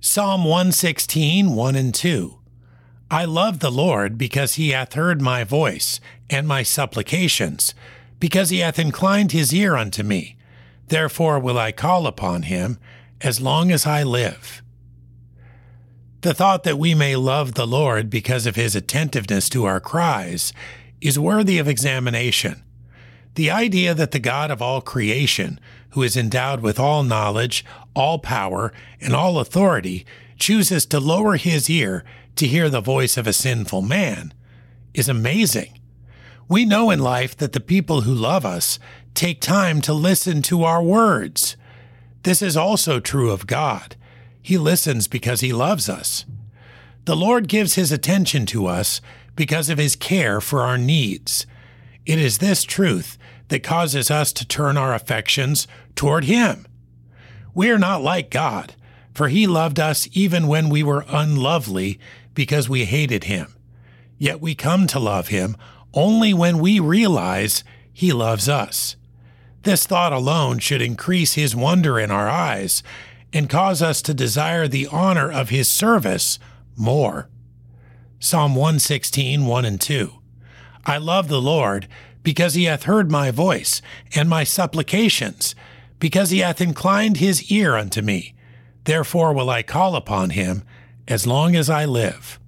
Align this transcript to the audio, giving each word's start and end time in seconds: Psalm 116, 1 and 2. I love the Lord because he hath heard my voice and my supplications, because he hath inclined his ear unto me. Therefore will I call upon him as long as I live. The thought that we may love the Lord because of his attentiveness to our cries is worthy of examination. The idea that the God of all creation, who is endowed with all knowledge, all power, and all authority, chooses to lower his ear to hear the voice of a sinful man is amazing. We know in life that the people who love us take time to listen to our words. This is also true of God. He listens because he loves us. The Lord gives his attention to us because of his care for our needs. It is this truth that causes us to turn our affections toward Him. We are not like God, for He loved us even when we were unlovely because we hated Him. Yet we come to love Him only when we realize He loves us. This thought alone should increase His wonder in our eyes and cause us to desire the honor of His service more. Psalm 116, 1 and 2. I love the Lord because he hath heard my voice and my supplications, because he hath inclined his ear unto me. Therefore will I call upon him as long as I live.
Psalm 0.00 0.44
116, 0.44 1.56
1 1.56 1.74
and 1.74 1.92
2. 1.92 2.38
I 3.10 3.24
love 3.24 3.58
the 3.58 3.70
Lord 3.70 4.16
because 4.16 4.54
he 4.54 4.70
hath 4.70 4.92
heard 4.92 5.20
my 5.20 5.42
voice 5.42 6.00
and 6.30 6.46
my 6.46 6.62
supplications, 6.62 7.74
because 8.20 8.50
he 8.50 8.60
hath 8.60 8.78
inclined 8.78 9.32
his 9.32 9.52
ear 9.52 9.74
unto 9.74 10.04
me. 10.04 10.36
Therefore 10.86 11.40
will 11.40 11.58
I 11.58 11.72
call 11.72 12.06
upon 12.06 12.42
him 12.42 12.78
as 13.20 13.40
long 13.40 13.72
as 13.72 13.86
I 13.86 14.04
live. 14.04 14.62
The 16.20 16.32
thought 16.32 16.62
that 16.62 16.78
we 16.78 16.94
may 16.94 17.16
love 17.16 17.54
the 17.54 17.66
Lord 17.66 18.08
because 18.08 18.46
of 18.46 18.54
his 18.54 18.76
attentiveness 18.76 19.48
to 19.48 19.64
our 19.64 19.80
cries 19.80 20.52
is 21.00 21.18
worthy 21.18 21.58
of 21.58 21.66
examination. 21.66 22.62
The 23.34 23.50
idea 23.50 23.94
that 23.94 24.10
the 24.10 24.18
God 24.18 24.50
of 24.50 24.60
all 24.60 24.80
creation, 24.80 25.60
who 25.90 26.02
is 26.02 26.16
endowed 26.16 26.60
with 26.60 26.78
all 26.78 27.02
knowledge, 27.02 27.64
all 27.94 28.18
power, 28.18 28.72
and 29.00 29.14
all 29.14 29.38
authority, 29.38 30.04
chooses 30.38 30.86
to 30.86 31.00
lower 31.00 31.36
his 31.36 31.68
ear 31.68 32.04
to 32.36 32.46
hear 32.46 32.68
the 32.68 32.80
voice 32.80 33.16
of 33.16 33.26
a 33.26 33.32
sinful 33.32 33.82
man 33.82 34.32
is 34.94 35.08
amazing. 35.08 35.78
We 36.48 36.64
know 36.64 36.90
in 36.90 36.98
life 36.98 37.36
that 37.36 37.52
the 37.52 37.60
people 37.60 38.02
who 38.02 38.14
love 38.14 38.44
us 38.44 38.78
take 39.14 39.40
time 39.40 39.80
to 39.82 39.92
listen 39.92 40.42
to 40.42 40.64
our 40.64 40.82
words. 40.82 41.56
This 42.22 42.42
is 42.42 42.56
also 42.56 43.00
true 43.00 43.30
of 43.30 43.46
God. 43.46 43.96
He 44.40 44.58
listens 44.58 45.08
because 45.08 45.40
he 45.40 45.52
loves 45.52 45.88
us. 45.88 46.24
The 47.04 47.16
Lord 47.16 47.48
gives 47.48 47.74
his 47.74 47.92
attention 47.92 48.46
to 48.46 48.66
us 48.66 49.00
because 49.36 49.68
of 49.68 49.78
his 49.78 49.96
care 49.96 50.40
for 50.40 50.62
our 50.62 50.78
needs. 50.78 51.46
It 52.08 52.18
is 52.18 52.38
this 52.38 52.64
truth 52.64 53.18
that 53.48 53.62
causes 53.62 54.10
us 54.10 54.32
to 54.32 54.48
turn 54.48 54.78
our 54.78 54.94
affections 54.94 55.68
toward 55.94 56.24
Him. 56.24 56.66
We 57.52 57.70
are 57.70 57.78
not 57.78 58.00
like 58.00 58.30
God, 58.30 58.74
for 59.12 59.28
He 59.28 59.46
loved 59.46 59.78
us 59.78 60.08
even 60.14 60.46
when 60.46 60.70
we 60.70 60.82
were 60.82 61.04
unlovely 61.06 62.00
because 62.32 62.66
we 62.66 62.86
hated 62.86 63.24
Him. 63.24 63.54
Yet 64.16 64.40
we 64.40 64.54
come 64.54 64.86
to 64.86 64.98
love 64.98 65.28
Him 65.28 65.54
only 65.92 66.32
when 66.32 66.60
we 66.60 66.80
realize 66.80 67.62
He 67.92 68.10
loves 68.10 68.48
us. 68.48 68.96
This 69.64 69.84
thought 69.84 70.14
alone 70.14 70.60
should 70.60 70.80
increase 70.80 71.34
His 71.34 71.54
wonder 71.54 72.00
in 72.00 72.10
our 72.10 72.30
eyes 72.30 72.82
and 73.34 73.50
cause 73.50 73.82
us 73.82 74.00
to 74.00 74.14
desire 74.14 74.66
the 74.66 74.86
honor 74.86 75.30
of 75.30 75.50
His 75.50 75.68
service 75.68 76.38
more. 76.74 77.28
Psalm 78.18 78.54
116, 78.54 79.44
1 79.44 79.64
and 79.66 79.78
2. 79.78 80.17
I 80.88 80.96
love 80.96 81.28
the 81.28 81.40
Lord 81.40 81.86
because 82.22 82.54
he 82.54 82.64
hath 82.64 82.84
heard 82.84 83.10
my 83.10 83.30
voice 83.30 83.82
and 84.14 84.26
my 84.26 84.42
supplications, 84.42 85.54
because 85.98 86.30
he 86.30 86.38
hath 86.38 86.62
inclined 86.62 87.18
his 87.18 87.52
ear 87.52 87.76
unto 87.76 88.00
me. 88.00 88.34
Therefore 88.84 89.34
will 89.34 89.50
I 89.50 89.62
call 89.62 89.96
upon 89.96 90.30
him 90.30 90.62
as 91.06 91.26
long 91.26 91.54
as 91.54 91.68
I 91.68 91.84
live. 91.84 92.40